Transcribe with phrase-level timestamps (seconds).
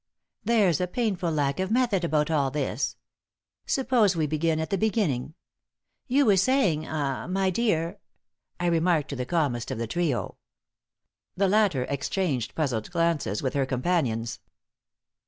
[0.43, 2.97] "There's a painful lack of method about all this.
[3.67, 5.35] Suppose we begin at the beginning.
[6.07, 7.99] You were saying ah my dear?"
[8.59, 10.37] I remarked to the calmest of the trio.
[11.37, 14.39] The latter exchanged puzzled glances with her companions.